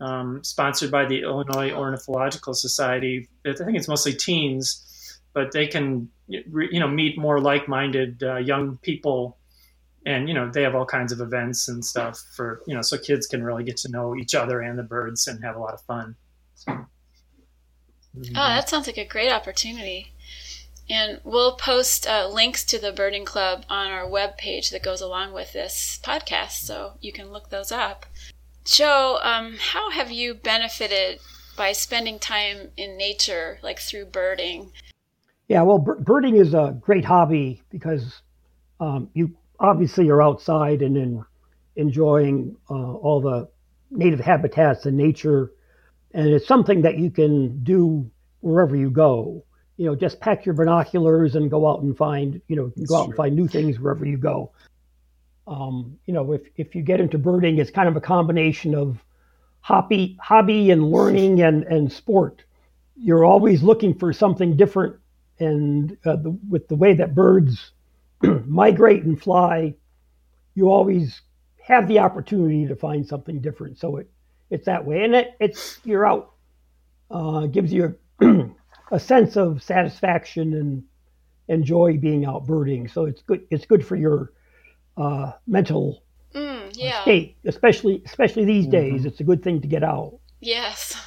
um, 0.00 0.42
sponsored 0.42 0.90
by 0.90 1.04
the 1.04 1.22
Illinois 1.22 1.72
Ornithological 1.72 2.54
Society. 2.54 3.28
I 3.46 3.52
think 3.52 3.76
it's 3.76 3.88
mostly 3.88 4.14
teens, 4.14 5.20
but 5.34 5.52
they 5.52 5.66
can 5.66 6.08
you 6.26 6.80
know 6.80 6.88
meet 6.88 7.18
more 7.18 7.38
like-minded 7.40 8.22
uh, 8.22 8.36
young 8.36 8.78
people, 8.78 9.36
and 10.06 10.26
you 10.28 10.34
know 10.34 10.50
they 10.50 10.62
have 10.62 10.74
all 10.74 10.86
kinds 10.86 11.12
of 11.12 11.20
events 11.20 11.68
and 11.68 11.84
stuff 11.84 12.18
for 12.34 12.62
you 12.66 12.74
know 12.74 12.80
so 12.80 12.96
kids 12.96 13.26
can 13.26 13.42
really 13.42 13.64
get 13.64 13.76
to 13.78 13.90
know 13.90 14.16
each 14.16 14.34
other 14.34 14.60
and 14.60 14.78
the 14.78 14.82
birds 14.82 15.26
and 15.26 15.44
have 15.44 15.56
a 15.56 15.58
lot 15.58 15.74
of 15.74 15.82
fun. 15.82 16.16
Oh, 18.16 18.32
that 18.32 18.68
sounds 18.68 18.86
like 18.86 18.96
a 18.96 19.04
great 19.04 19.32
opportunity. 19.32 20.13
And 20.88 21.20
we'll 21.24 21.56
post 21.56 22.06
uh, 22.06 22.28
links 22.28 22.62
to 22.64 22.78
the 22.78 22.92
Birding 22.92 23.24
Club 23.24 23.64
on 23.70 23.90
our 23.90 24.06
web 24.06 24.36
page 24.36 24.70
that 24.70 24.82
goes 24.82 25.00
along 25.00 25.32
with 25.32 25.52
this 25.52 25.98
podcast, 26.02 26.64
so 26.64 26.94
you 27.00 27.10
can 27.12 27.32
look 27.32 27.48
those 27.48 27.72
up. 27.72 28.04
Joe, 28.64 29.18
um, 29.22 29.56
how 29.58 29.90
have 29.90 30.10
you 30.10 30.34
benefited 30.34 31.20
by 31.56 31.72
spending 31.72 32.18
time 32.18 32.70
in 32.76 32.98
nature, 32.98 33.58
like 33.62 33.78
through 33.78 34.06
birding? 34.06 34.72
Yeah, 35.48 35.62
well, 35.62 35.78
birding 35.78 36.36
is 36.36 36.52
a 36.52 36.76
great 36.80 37.04
hobby 37.04 37.62
because 37.70 38.20
um, 38.80 39.08
you 39.14 39.34
obviously 39.60 40.10
are 40.10 40.22
outside 40.22 40.82
and 40.82 40.96
in, 40.96 41.24
enjoying 41.76 42.56
uh, 42.70 42.94
all 42.94 43.20
the 43.20 43.48
native 43.90 44.20
habitats 44.20 44.84
and 44.84 44.96
nature, 44.98 45.52
and 46.12 46.28
it's 46.28 46.46
something 46.46 46.82
that 46.82 46.98
you 46.98 47.10
can 47.10 47.62
do 47.62 48.10
wherever 48.40 48.76
you 48.76 48.90
go 48.90 49.44
you 49.76 49.86
know, 49.86 49.94
just 49.94 50.20
pack 50.20 50.46
your 50.46 50.54
binoculars 50.54 51.34
and 51.34 51.50
go 51.50 51.68
out 51.68 51.82
and 51.82 51.96
find, 51.96 52.40
you 52.48 52.56
know, 52.56 52.72
That's 52.76 52.88
go 52.88 52.96
out 52.96 52.98
true. 53.00 53.10
and 53.10 53.16
find 53.16 53.36
new 53.36 53.48
things 53.48 53.80
wherever 53.80 54.04
you 54.04 54.16
go. 54.16 54.52
Um, 55.46 55.98
you 56.06 56.14
know, 56.14 56.32
if, 56.32 56.42
if 56.56 56.74
you 56.74 56.82
get 56.82 57.00
into 57.00 57.18
birding, 57.18 57.58
it's 57.58 57.70
kind 57.70 57.88
of 57.88 57.96
a 57.96 58.00
combination 58.00 58.74
of 58.74 59.04
hobby, 59.60 60.16
hobby 60.20 60.70
and 60.70 60.90
learning 60.90 61.42
and, 61.42 61.64
and 61.64 61.92
sport. 61.92 62.44
You're 62.96 63.24
always 63.24 63.62
looking 63.62 63.98
for 63.98 64.12
something 64.12 64.56
different. 64.56 64.96
And 65.40 65.96
uh, 66.04 66.16
the, 66.16 66.38
with 66.48 66.68
the 66.68 66.76
way 66.76 66.94
that 66.94 67.14
birds 67.14 67.72
migrate 68.22 69.02
and 69.02 69.20
fly, 69.20 69.74
you 70.54 70.68
always 70.70 71.20
have 71.62 71.88
the 71.88 71.98
opportunity 71.98 72.66
to 72.68 72.76
find 72.76 73.06
something 73.06 73.40
different. 73.40 73.78
So 73.78 73.96
it, 73.96 74.10
it's 74.50 74.66
that 74.66 74.84
way. 74.84 75.02
And 75.02 75.14
it, 75.14 75.34
it's, 75.40 75.80
you're 75.84 76.06
out, 76.06 76.32
uh, 77.10 77.46
gives 77.46 77.72
you 77.72 77.96
a 78.20 78.48
sense 78.98 79.36
of 79.36 79.62
satisfaction 79.62 80.54
and 80.54 80.84
and 81.48 81.64
joy 81.64 81.98
being 81.98 82.24
out 82.24 82.46
birding. 82.46 82.88
So 82.88 83.04
it's 83.04 83.22
good. 83.22 83.46
It's 83.50 83.66
good 83.66 83.84
for 83.86 83.96
your 83.96 84.32
uh, 84.96 85.32
mental 85.46 86.02
mm, 86.34 86.70
yeah. 86.76 87.02
state, 87.02 87.36
especially 87.44 88.02
especially 88.04 88.44
these 88.44 88.64
mm-hmm. 88.64 88.72
days. 88.72 89.04
It's 89.04 89.20
a 89.20 89.24
good 89.24 89.42
thing 89.42 89.60
to 89.60 89.68
get 89.68 89.82
out. 89.82 90.18
Yes, 90.40 91.00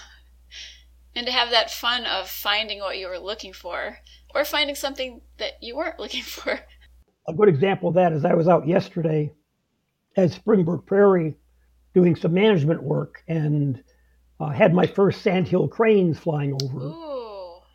and 1.15 1.25
to 1.25 1.31
have 1.31 1.51
that 1.51 1.72
fun 1.72 2.05
of 2.05 2.29
finding 2.29 2.79
what 2.79 2.98
you 2.98 3.07
were 3.07 3.19
looking 3.19 3.53
for, 3.53 3.98
or 4.34 4.46
finding 4.46 4.75
something 4.75 5.22
that 5.38 5.53
you 5.62 5.75
weren't 5.75 6.00
looking 6.00 6.24
for. 6.24 6.60
A 7.27 7.34
good 7.34 7.50
example 7.50 7.89
of 7.89 7.96
that 7.96 8.13
is 8.13 8.24
I 8.24 8.34
was 8.34 8.48
out 8.48 8.67
yesterday 8.67 9.34
at 10.15 10.31
Springbrook 10.31 10.86
Prairie 10.86 11.36
doing 11.93 12.15
some 12.15 12.34
management 12.34 12.84
work, 12.84 13.24
and 13.27 13.84
uh, 14.39 14.50
had 14.50 14.74
my 14.74 14.86
first 14.86 15.22
sandhill 15.22 15.67
cranes 15.67 16.19
flying 16.19 16.57
over. 16.62 16.86
Ooh. 16.86 17.06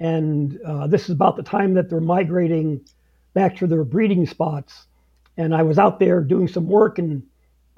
And 0.03 0.61
uh, 0.67 0.89
this 0.89 1.05
is 1.05 1.11
about 1.11 1.37
the 1.37 1.45
time 1.45 1.75
that 1.75 1.89
they're 1.89 2.01
migrating 2.01 2.81
back 3.35 3.55
to 3.59 3.69
their 3.69 3.85
breeding 3.85 4.27
spots. 4.27 4.87
And 5.37 5.55
I 5.55 5.63
was 5.63 5.79
out 5.79 6.01
there 6.01 6.23
doing 6.23 6.49
some 6.49 6.67
work, 6.67 6.99
and 6.99 7.23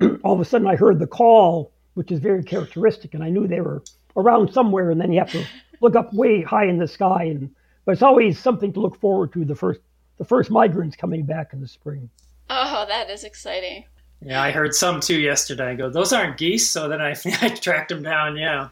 all 0.25 0.33
of 0.33 0.41
a 0.41 0.45
sudden 0.47 0.67
I 0.67 0.75
heard 0.75 0.99
the 0.99 1.07
call, 1.07 1.71
which 1.93 2.11
is 2.11 2.21
very 2.21 2.43
characteristic, 2.43 3.13
and 3.13 3.23
I 3.23 3.29
knew 3.29 3.47
they 3.47 3.61
were 3.61 3.83
around 4.17 4.55
somewhere. 4.55 4.91
And 4.91 4.99
then 4.99 5.13
you 5.13 5.19
have 5.19 5.33
to 5.33 5.45
look 5.83 5.97
up 5.97 6.15
way 6.15 6.41
high 6.41 6.65
in 6.65 6.79
the 6.79 6.89
sky, 6.89 7.25
and 7.25 7.51
but 7.85 7.93
it's 7.93 8.03
always 8.03 8.39
something 8.39 8.73
to 8.73 8.81
look 8.81 8.99
forward 8.99 9.35
to. 9.35 9.45
The 9.45 9.55
first 9.55 9.81
the 10.17 10.25
first 10.25 10.51
migrants 10.51 10.97
coming 10.97 11.27
back 11.27 11.53
in 11.53 11.61
the 11.61 11.69
spring. 11.69 12.09
Oh, 12.49 12.87
that 12.89 13.11
is 13.11 13.25
exciting. 13.25 13.85
Yeah, 14.25 14.43
I 14.43 14.53
heard 14.53 14.75
some 14.75 15.01
too 15.01 15.21
yesterday. 15.21 15.73
I 15.73 15.75
go, 15.75 15.91
those 15.91 16.13
aren't 16.13 16.39
geese. 16.39 16.71
So 16.71 16.89
then 16.89 17.01
I, 17.01 17.11
I 17.43 17.49
tracked 17.51 17.91
them 17.91 18.03
down. 18.03 18.37
Yeah, 18.37 18.69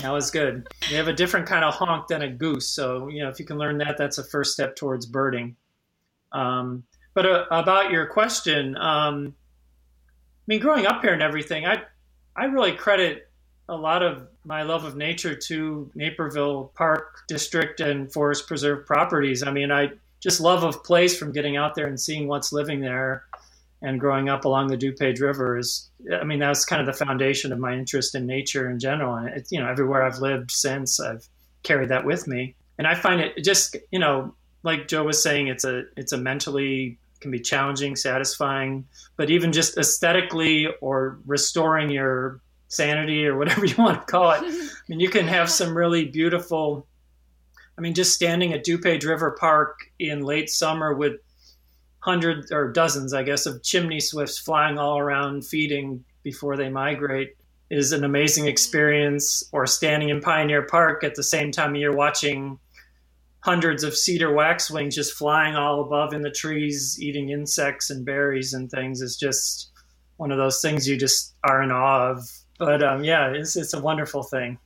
that 0.00 0.10
was 0.10 0.30
good. 0.30 0.66
They 0.88 0.96
have 0.96 1.08
a 1.08 1.12
different 1.12 1.46
kind 1.46 1.64
of 1.64 1.74
honk 1.74 2.08
than 2.08 2.22
a 2.22 2.30
goose. 2.30 2.68
So, 2.68 3.08
you 3.08 3.22
know, 3.22 3.28
if 3.28 3.38
you 3.38 3.44
can 3.44 3.58
learn 3.58 3.78
that, 3.78 3.98
that's 3.98 4.18
a 4.18 4.24
first 4.24 4.54
step 4.54 4.76
towards 4.76 5.04
birding. 5.04 5.54
Um, 6.32 6.84
but 7.14 7.26
uh, 7.26 7.44
about 7.50 7.90
your 7.90 8.06
question, 8.06 8.76
um, 8.78 9.34
I 9.36 10.44
mean, 10.46 10.60
growing 10.60 10.86
up 10.86 11.02
here 11.02 11.12
and 11.12 11.22
everything, 11.22 11.66
I, 11.66 11.82
I 12.34 12.46
really 12.46 12.72
credit 12.72 13.28
a 13.68 13.76
lot 13.76 14.02
of 14.02 14.28
my 14.44 14.62
love 14.62 14.84
of 14.84 14.96
nature 14.96 15.34
to 15.34 15.90
Naperville 15.94 16.72
Park 16.74 17.22
District 17.28 17.80
and 17.80 18.10
Forest 18.12 18.46
Preserve 18.46 18.86
properties. 18.86 19.42
I 19.42 19.52
mean, 19.52 19.70
I 19.70 19.90
just 20.20 20.40
love 20.40 20.64
of 20.64 20.82
place 20.82 21.18
from 21.18 21.32
getting 21.32 21.56
out 21.56 21.74
there 21.74 21.86
and 21.86 22.00
seeing 22.00 22.26
what's 22.26 22.52
living 22.52 22.80
there 22.80 23.24
and 23.82 23.98
growing 23.98 24.28
up 24.28 24.44
along 24.44 24.68
the 24.68 24.76
DuPage 24.76 25.20
River 25.20 25.56
is, 25.58 25.90
I 26.12 26.24
mean, 26.24 26.38
that's 26.38 26.64
kind 26.64 26.80
of 26.80 26.86
the 26.86 27.04
foundation 27.04 27.52
of 27.52 27.58
my 27.58 27.74
interest 27.74 28.14
in 28.14 28.26
nature 28.26 28.70
in 28.70 28.78
general. 28.78 29.14
And 29.14 29.28
it's, 29.28 29.50
you 29.50 29.60
know, 29.60 29.68
everywhere 29.68 30.02
I've 30.02 30.18
lived 30.18 30.50
since, 30.50 31.00
I've 31.00 31.26
carried 31.62 31.88
that 31.88 32.04
with 32.04 32.26
me. 32.26 32.54
And 32.78 32.86
I 32.86 32.94
find 32.94 33.20
it 33.20 33.42
just, 33.42 33.76
you 33.90 33.98
know, 33.98 34.34
like 34.62 34.88
Joe 34.88 35.04
was 35.04 35.22
saying, 35.22 35.48
it's 35.48 35.64
a, 35.64 35.84
it's 35.96 36.12
a 36.12 36.18
mentally 36.18 36.98
can 37.20 37.30
be 37.30 37.40
challenging, 37.40 37.96
satisfying, 37.96 38.86
but 39.16 39.30
even 39.30 39.52
just 39.52 39.78
aesthetically 39.78 40.68
or 40.80 41.18
restoring 41.26 41.90
your 41.90 42.40
sanity 42.68 43.26
or 43.26 43.36
whatever 43.36 43.64
you 43.66 43.74
want 43.76 44.00
to 44.00 44.10
call 44.10 44.32
it. 44.32 44.42
I 44.42 44.70
mean, 44.88 45.00
you 45.00 45.10
can 45.10 45.26
have 45.28 45.50
some 45.50 45.76
really 45.76 46.06
beautiful. 46.06 46.86
I 47.78 47.82
mean, 47.82 47.94
just 47.94 48.14
standing 48.14 48.52
at 48.52 48.64
DuPage 48.64 49.06
River 49.06 49.36
Park 49.38 49.90
in 49.98 50.22
late 50.22 50.50
summer 50.50 50.92
with 50.92 51.14
hundreds 52.00 52.50
or 52.50 52.72
dozens, 52.72 53.12
I 53.12 53.22
guess, 53.22 53.46
of 53.46 53.62
chimney 53.62 54.00
swifts 54.00 54.38
flying 54.38 54.78
all 54.78 54.98
around 54.98 55.46
feeding 55.46 56.04
before 56.22 56.56
they 56.56 56.68
migrate 56.68 57.36
is 57.70 57.92
an 57.92 58.04
amazing 58.04 58.46
experience. 58.46 59.44
Or 59.52 59.66
standing 59.66 60.08
in 60.08 60.20
Pioneer 60.20 60.62
Park 60.62 61.04
at 61.04 61.14
the 61.14 61.22
same 61.22 61.52
time 61.52 61.74
you're 61.74 61.94
watching 61.94 62.58
hundreds 63.40 63.84
of 63.84 63.96
cedar 63.96 64.32
waxwings 64.32 64.94
just 64.94 65.14
flying 65.14 65.56
all 65.56 65.80
above 65.80 66.12
in 66.12 66.22
the 66.22 66.30
trees, 66.30 66.98
eating 67.00 67.30
insects 67.30 67.88
and 67.88 68.04
berries 68.04 68.52
and 68.52 68.70
things 68.70 69.00
is 69.00 69.16
just 69.16 69.70
one 70.16 70.30
of 70.30 70.36
those 70.38 70.60
things 70.60 70.86
you 70.86 70.98
just 70.98 71.34
are 71.44 71.62
in 71.62 71.70
awe 71.70 72.10
of. 72.10 72.28
But 72.58 72.82
um, 72.82 73.04
yeah, 73.04 73.30
it's, 73.30 73.56
it's 73.56 73.72
a 73.72 73.80
wonderful 73.80 74.22
thing. 74.22 74.58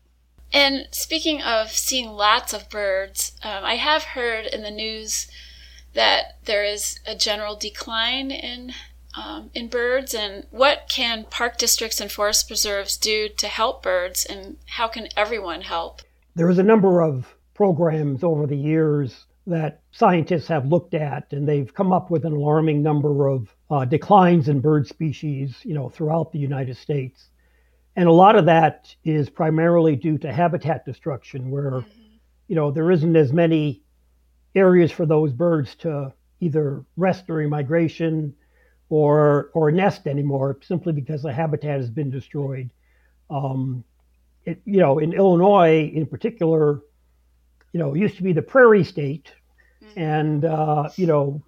And 0.53 0.89
speaking 0.91 1.43
of 1.43 1.71
seeing 1.71 2.09
lots 2.09 2.53
of 2.53 2.69
birds, 2.69 3.33
um, 3.43 3.65
I 3.65 3.77
have 3.77 4.03
heard 4.03 4.47
in 4.47 4.63
the 4.63 4.71
news 4.71 5.29
that 5.95 6.39
there 6.45 6.65
is 6.65 6.99
a 7.07 7.15
general 7.15 7.57
decline 7.57 8.31
in 8.31 8.73
um, 9.17 9.51
in 9.55 9.69
birds, 9.69 10.13
and 10.13 10.45
what 10.51 10.89
can 10.89 11.25
park 11.31 11.57
districts 11.57 12.01
and 12.01 12.11
forest 12.11 12.49
preserves 12.49 12.97
do 12.97 13.29
to 13.29 13.47
help 13.47 13.83
birds, 13.83 14.25
and 14.25 14.57
how 14.67 14.89
can 14.89 15.09
everyone 15.17 15.61
help? 15.61 16.03
There 16.35 16.51
is 16.51 16.59
a 16.59 16.65
number 16.65 17.01
of 17.01 17.33
programs 17.55 18.25
over 18.25 18.47
the 18.47 18.57
years 18.57 19.27
that 19.47 19.83
scientists 19.93 20.49
have 20.49 20.67
looked 20.67 20.95
at, 20.95 21.33
and 21.33 21.49
they've 21.49 21.73
come 21.73 21.93
up 21.93 22.11
with 22.11 22.25
an 22.25 22.33
alarming 22.33 22.83
number 22.83 23.29
of 23.29 23.55
uh, 23.71 23.85
declines 23.85 24.49
in 24.49 24.59
bird 24.59 24.89
species, 24.89 25.55
you 25.63 25.75
know, 25.75 25.89
throughout 25.89 26.33
the 26.33 26.39
United 26.39 26.77
States. 26.77 27.29
And 27.95 28.09
a 28.09 28.13
lot 28.13 28.35
of 28.35 28.47
that 28.47 28.93
is 29.05 29.31
primarily 29.31 29.95
due 29.95 30.19
to 30.19 30.33
habitat 30.33 30.85
destruction, 30.85 31.51
where, 31.51 31.71
mm-hmm. 31.71 32.01
you 32.49 32.57
know, 32.57 32.73
there 32.73 32.91
isn't 32.91 33.15
as 33.15 33.33
many 33.33 33.84
areas 34.55 34.93
for 34.93 35.07
those 35.07 35.33
birds 35.33 35.75
to 35.77 36.13
either 36.41 36.85
rest 36.97 37.27
during 37.27 37.49
migration 37.49 38.35
or 38.89 39.51
or 39.55 39.71
nest 39.71 40.07
anymore, 40.07 40.59
simply 40.63 40.93
because 40.93 41.23
the 41.23 41.33
habitat 41.33 41.79
has 41.81 41.91
been 41.91 42.11
destroyed. 42.11 42.71
Um, 43.31 43.85
it, 44.45 44.61
you 44.65 44.79
know, 44.79 44.99
in 44.99 45.13
Illinois, 45.13 45.91
in 45.93 46.07
particular, 46.07 46.81
you 47.73 47.81
know, 47.81 47.95
it 47.95 47.99
used 47.99 48.17
to 48.19 48.23
be 48.23 48.33
the 48.33 48.43
prairie 48.43 48.85
state, 48.85 49.33
mm-hmm. 49.83 49.99
and 49.99 50.45
uh, 50.45 50.91
you 50.97 51.07
know, 51.07 51.43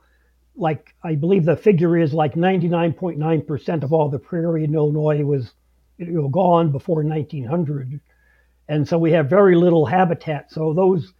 like 0.56 0.94
I 1.04 1.14
believe 1.14 1.44
the 1.44 1.56
figure 1.56 1.96
is 1.96 2.14
like 2.14 2.34
99.9% 2.34 3.82
of 3.82 3.92
all 3.92 4.08
the 4.08 4.18
prairie 4.18 4.64
in 4.64 4.74
Illinois 4.74 5.22
was 5.22 5.52
you 5.98 6.06
know 6.06 6.28
gone 6.28 6.72
before 6.72 7.04
1900, 7.04 8.00
and 8.68 8.88
so 8.88 8.98
we 8.98 9.12
have 9.12 9.28
very 9.28 9.56
little 9.56 9.84
habitat. 9.84 10.50
So 10.50 10.72
those 10.72 11.12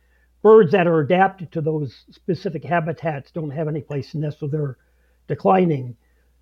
birds 0.46 0.70
that 0.70 0.86
are 0.86 1.00
adapted 1.00 1.50
to 1.50 1.60
those 1.60 2.04
specific 2.12 2.62
habitats 2.62 3.32
don't 3.32 3.50
have 3.50 3.66
any 3.66 3.80
place 3.80 4.12
to 4.12 4.18
nest, 4.18 4.38
so 4.38 4.46
they're 4.46 4.76
declining. 5.26 5.96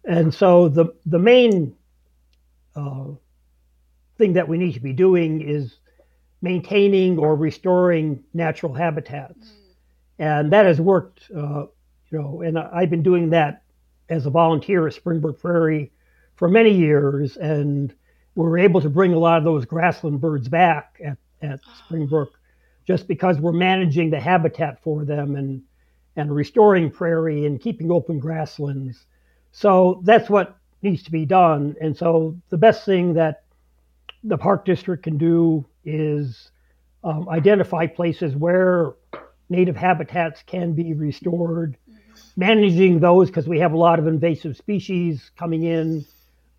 And 0.04 0.34
so 0.34 0.68
the 0.68 0.94
the 1.06 1.18
main 1.18 1.74
uh, 2.76 3.06
thing 4.18 4.34
that 4.34 4.46
we 4.46 4.58
need 4.58 4.74
to 4.74 4.80
be 4.80 4.92
doing 4.92 5.40
is 5.40 5.78
maintaining 6.42 7.18
or 7.18 7.34
restoring 7.34 8.22
natural 8.34 8.74
habitats, 8.74 9.52
and 10.18 10.52
that 10.52 10.66
has 10.66 10.78
worked. 10.82 11.30
Uh, 11.34 11.64
you 12.10 12.18
know, 12.18 12.42
and 12.42 12.58
I've 12.58 12.90
been 12.90 13.02
doing 13.02 13.30
that 13.30 13.62
as 14.10 14.26
a 14.26 14.30
volunteer 14.30 14.86
at 14.86 14.92
Springbrook 14.92 15.40
Prairie 15.40 15.92
for 16.36 16.46
many 16.46 16.72
years, 16.72 17.38
and 17.38 17.94
we 18.34 18.44
were 18.44 18.58
able 18.58 18.82
to 18.82 18.90
bring 18.90 19.14
a 19.14 19.18
lot 19.18 19.38
of 19.38 19.44
those 19.44 19.64
grassland 19.64 20.20
birds 20.20 20.46
back 20.46 21.00
at, 21.02 21.16
at 21.40 21.60
Springbrook 21.86 22.38
just 22.86 23.08
because 23.08 23.38
we're 23.38 23.52
managing 23.52 24.10
the 24.10 24.20
habitat 24.20 24.82
for 24.82 25.04
them 25.04 25.36
and 25.36 25.62
and 26.16 26.34
restoring 26.34 26.90
prairie 26.90 27.44
and 27.44 27.60
keeping 27.60 27.90
open 27.90 28.20
grasslands. 28.20 29.06
So 29.50 30.00
that's 30.04 30.30
what 30.30 30.56
needs 30.82 31.02
to 31.04 31.10
be 31.10 31.26
done. 31.26 31.74
And 31.80 31.96
so 31.96 32.36
the 32.50 32.56
best 32.56 32.84
thing 32.84 33.14
that 33.14 33.44
the 34.22 34.38
park 34.38 34.64
district 34.64 35.02
can 35.02 35.18
do 35.18 35.66
is 35.84 36.50
um, 37.02 37.28
identify 37.28 37.86
places 37.86 38.36
where 38.36 38.92
native 39.48 39.76
habitats 39.76 40.42
can 40.46 40.72
be 40.72 40.94
restored, 40.94 41.76
managing 42.36 43.00
those 43.00 43.28
because 43.28 43.48
we 43.48 43.58
have 43.58 43.72
a 43.72 43.76
lot 43.76 43.98
of 43.98 44.06
invasive 44.06 44.56
species 44.56 45.30
coming 45.36 45.64
in 45.64 46.04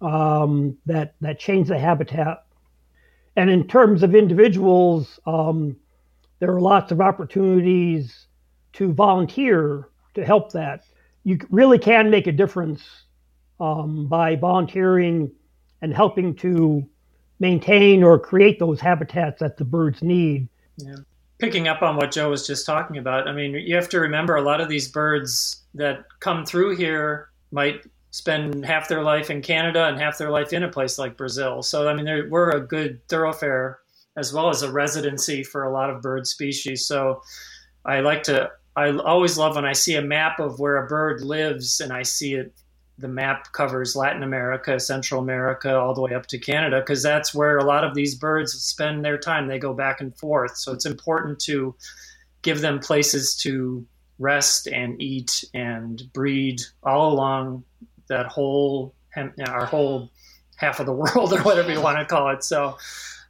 um, 0.01 0.77
that 0.86 1.15
that 1.22 1.39
change 1.39 1.67
the 1.70 1.79
habitat. 1.79 2.46
And 3.38 3.50
in 3.50 3.67
terms 3.67 4.03
of 4.03 4.15
individuals, 4.15 5.20
um, 5.25 5.75
there 6.39 6.51
are 6.51 6.62
lots 6.62 6.92
of 6.92 7.01
opportunities 7.01 8.27
to 8.74 8.92
volunteer 8.94 9.89
to 10.13 10.25
help 10.25 10.51
that. 10.51 10.84
You 11.24 11.39
really 11.50 11.80
can 11.80 12.10
make 12.10 12.27
a 12.27 12.32
difference 12.32 12.84
um, 13.60 14.08
by 14.08 14.36
volunteering 14.36 15.32
and 15.82 15.94
helping 15.94 16.36
to 16.36 16.88
maintain 17.39 18.04
or 18.04 18.20
create 18.20 18.60
those 18.60 18.80
habitats 18.80 19.39
that 19.39 19.58
the 19.58 19.65
birds 19.65 20.01
need. 20.01 20.48
Yeah. 20.77 20.96
Picking 21.38 21.68
up 21.68 21.82
on 21.82 21.98
what 21.98 22.12
Joe 22.12 22.30
was 22.30 22.48
just 22.48 22.65
talking 22.65 22.98
about, 22.98 23.27
I 23.27 23.34
mean, 23.34 23.54
you 23.54 23.75
have 23.75 23.89
to 23.89 24.00
remember 24.00 24.36
a 24.36 24.42
lot 24.42 24.62
of 24.62 24.70
these 24.70 24.88
birds 24.88 25.63
that 25.74 26.06
come 26.20 26.46
through 26.46 26.77
here 26.77 27.30
might 27.51 27.86
spend 28.12 28.65
half 28.65 28.88
their 28.88 29.04
life 29.04 29.30
in 29.30 29.42
Canada 29.42 29.88
and 29.88 29.98
half 29.98 30.18
their 30.18 30.32
life 30.32 30.54
in 30.54 30.63
a 30.63 30.70
place 30.70 30.98
like 30.98 31.18
Brazil. 31.18 31.62
So, 31.62 31.89
I 31.89 31.94
mean, 31.94 32.30
we're 32.30 32.51
a 32.51 32.62
good 32.62 33.06
thoroughfare 33.10 33.80
as 34.17 34.34
well 34.34 34.50
as 34.50 34.62
a 34.62 34.72
residency 34.72 35.43
for 35.43 35.63
a 35.63 35.72
lot 35.72 35.89
of 35.89 36.01
bird 36.01 36.27
species. 36.27 36.86
So 36.86 37.22
I 37.86 38.00
like 38.00 38.24
to, 38.24 38.50
I 38.75 38.95
always 38.98 39.38
love 39.38 39.55
when 39.55 39.65
I 39.65 39.74
see 39.74 39.95
a 39.95 40.01
map 40.01 40.39
of 40.39 40.60
where 40.60 40.77
a 40.77 40.88
bird 40.88 41.22
lives 41.22 41.79
and 41.81 41.91
I 41.91 42.03
see 42.03 42.36
it, 42.36 42.53
the 42.98 43.07
map 43.10 43.51
covers 43.51 43.95
Latin 43.95 44.24
America, 44.24 44.79
Central 44.79 45.22
America, 45.22 45.75
all 45.75 45.93
the 45.93 46.01
way 46.01 46.13
up 46.13 46.27
to 46.27 46.38
Canada, 46.38 46.79
because 46.79 47.03
that's 47.03 47.34
where 47.34 47.57
a 47.57 47.65
lot 47.65 47.84
of 47.84 47.93
these 47.93 48.15
birds 48.15 48.53
spend 48.53 49.03
their 49.03 49.17
time. 49.17 49.48
They 49.48 49.60
go 49.60 49.74
back 49.74 50.00
and 50.00 50.17
forth. 50.17 50.57
So 50.57 50.72
it's 50.72 50.86
important 50.86 51.39
to 51.41 51.75
give 52.41 52.62
them 52.62 52.79
places 52.79 53.36
to 53.38 53.86
rest 54.17 54.67
and 54.67 55.01
eat 55.01 55.43
and 55.53 56.01
breed 56.13 56.62
all 56.84 57.12
along 57.12 57.65
that 58.07 58.27
whole, 58.27 58.95
our 59.45 59.65
whole 59.65 60.10
half 60.55 60.79
of 60.79 60.86
the 60.86 60.93
world 60.93 61.34
or 61.34 61.41
whatever 61.41 61.74
you 61.74 61.81
want 61.81 61.98
to 61.98 62.05
call 62.05 62.29
it. 62.29 62.45
So, 62.45 62.77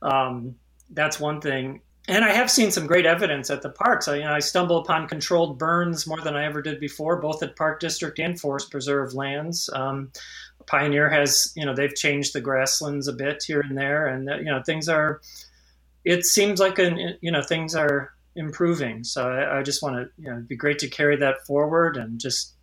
um, 0.03 0.55
that's 0.89 1.19
one 1.19 1.41
thing. 1.41 1.81
And 2.07 2.23
I 2.23 2.33
have 2.33 2.51
seen 2.51 2.69
some 2.69 2.85
great 2.85 3.07
evidence 3.07 3.49
at 3.49 3.63
the 3.63 3.69
parks. 3.69 4.07
I, 4.07 4.17
you 4.17 4.23
know, 4.23 4.33
I 4.33 4.39
stumble 4.39 4.77
upon 4.77 5.07
controlled 5.07 5.57
burns 5.57 6.05
more 6.05 6.21
than 6.21 6.35
I 6.35 6.45
ever 6.45 6.61
did 6.61 6.79
before, 6.79 7.19
both 7.19 7.41
at 7.41 7.55
Park 7.55 7.79
District 7.79 8.19
and 8.19 8.39
Forest 8.39 8.69
Preserve 8.69 9.15
lands. 9.15 9.69
Um, 9.73 10.11
Pioneer 10.67 11.09
has, 11.09 11.51
you 11.55 11.65
know, 11.65 11.73
they've 11.73 11.95
changed 11.95 12.33
the 12.33 12.41
grasslands 12.41 13.07
a 13.07 13.13
bit 13.13 13.43
here 13.45 13.61
and 13.61 13.77
there, 13.77 14.07
and 14.07 14.29
uh, 14.29 14.35
you 14.35 14.45
know, 14.45 14.61
things 14.63 14.87
are 14.87 15.21
it 16.05 16.23
seems 16.25 16.59
like 16.59 16.79
an, 16.79 17.17
you 17.21 17.31
know 17.31 17.41
things 17.41 17.75
are 17.75 18.13
improving. 18.35 19.03
So 19.03 19.27
I, 19.27 19.59
I 19.59 19.63
just 19.63 19.81
want 19.81 19.95
to 19.95 20.09
you 20.21 20.29
know 20.29 20.33
it'd 20.33 20.47
be 20.47 20.55
great 20.55 20.79
to 20.79 20.87
carry 20.87 21.17
that 21.17 21.45
forward 21.45 21.97
and 21.97 22.19
just 22.19 22.53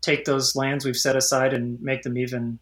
take 0.00 0.24
those 0.24 0.56
lands 0.56 0.84
we've 0.84 0.96
set 0.96 1.16
aside 1.16 1.52
and 1.52 1.80
make 1.82 2.02
them 2.02 2.16
even 2.16 2.58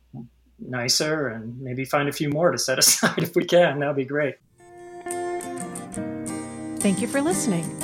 nicer 0.59 1.29
and 1.29 1.61
maybe 1.61 1.85
find 1.85 2.09
a 2.09 2.13
few 2.13 2.29
more 2.31 2.51
to 2.51 2.59
set 2.59 2.79
aside 2.81 3.19
if 3.19 3.37
we 3.37 3.45
can. 3.45 3.79
That'd 3.79 3.97
be 3.97 4.05
great. 4.05 4.37
Thank 6.81 7.01
you 7.01 7.09
for 7.09 7.21
listening. 7.21 7.77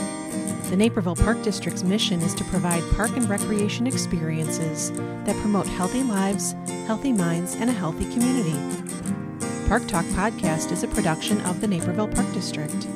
The 0.71 0.77
Naperville 0.77 1.17
Park 1.17 1.43
District's 1.43 1.83
mission 1.83 2.23
is 2.23 2.33
to 2.35 2.45
provide 2.45 2.83
park 2.93 3.17
and 3.17 3.29
recreation 3.29 3.89
experiences 3.89 4.93
that 5.25 5.37
promote 5.41 5.67
healthy 5.67 6.05
lives, 6.05 6.55
healthy 6.87 7.13
minds, 7.13 7.57
and 7.57 7.69
a 7.69 7.73
healthy 7.73 8.05
community. 8.13 8.57
Park 9.67 9.89
Talk 9.89 10.05
Podcast 10.07 10.71
is 10.71 10.85
a 10.85 10.89
production 10.89 11.41
of 11.41 11.61
the 11.61 11.67
Naperville 11.67 12.07
Park 12.07 12.33
District. 12.33 12.87